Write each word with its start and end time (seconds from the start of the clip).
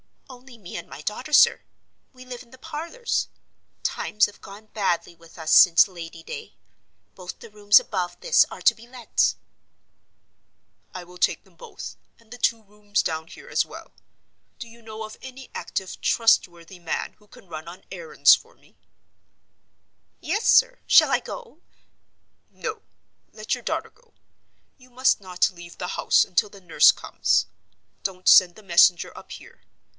"Only 0.27 0.57
me 0.57 0.77
and 0.77 0.87
my 0.87 1.01
daughter, 1.01 1.33
sir; 1.33 1.61
we 2.13 2.23
live 2.25 2.41
in 2.41 2.51
the 2.51 2.57
parlors. 2.57 3.27
Times 3.83 4.25
have 4.25 4.41
gone 4.41 4.67
badly 4.67 5.13
with 5.13 5.37
us 5.37 5.51
since 5.51 5.87
Lady 5.87 6.23
Day. 6.23 6.55
Both 7.13 7.39
the 7.39 7.51
rooms 7.51 7.79
above 7.79 8.19
this 8.21 8.45
are 8.45 8.61
to 8.61 8.89
let." 8.89 9.35
"I 10.93 11.03
will 11.03 11.17
take 11.19 11.43
them 11.43 11.55
both, 11.55 11.97
and 12.17 12.31
the 12.31 12.37
two 12.39 12.63
rooms 12.63 13.03
down 13.03 13.27
here 13.27 13.49
as 13.49 13.65
well. 13.65 13.91
Do 14.57 14.67
you 14.69 14.81
know 14.81 15.03
of 15.03 15.17
any 15.21 15.51
active 15.53 15.99
trustworthy 15.99 16.79
man 16.79 17.13
who 17.19 17.27
can 17.27 17.47
run 17.49 17.67
on 17.67 17.83
errands 17.91 18.33
for 18.33 18.55
me?" 18.55 18.77
"Yes, 20.21 20.47
sir. 20.47 20.79
Shall 20.87 21.11
I 21.11 21.19
go—?" 21.19 21.61
"No; 22.49 22.81
let 23.33 23.53
your 23.53 23.63
daughter 23.63 23.89
go. 23.91 24.13
You 24.77 24.89
must 24.89 25.19
not 25.21 25.51
leave 25.51 25.77
the 25.77 25.89
house 25.89 26.25
until 26.25 26.49
the 26.49 26.61
nurse 26.61 26.91
comes. 26.91 27.47
Don't 28.01 28.27
send 28.29 28.55
the 28.55 28.63
messenger 28.63 29.15
up 29.15 29.33
here. 29.33 29.61